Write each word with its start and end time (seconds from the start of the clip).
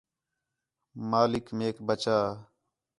مالک 1.09 1.45
میک 1.57 1.77
بچا 1.87 2.17